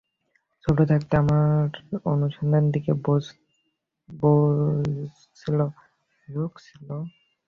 [0.63, 1.67] ছোট থাকতে, আমার
[2.05, 2.91] অনুসন্ধানের দিকে
[6.27, 6.87] ঝোঁক ছিল।